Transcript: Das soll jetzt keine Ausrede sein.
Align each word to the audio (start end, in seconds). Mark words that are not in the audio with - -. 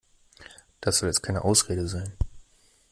Das 0.79 0.97
soll 0.97 1.09
jetzt 1.09 1.21
keine 1.21 1.43
Ausrede 1.43 1.87
sein. 1.87 2.15